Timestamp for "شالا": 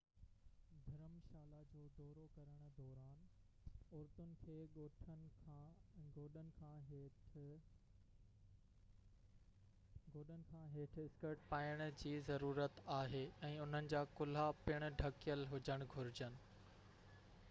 1.25-1.57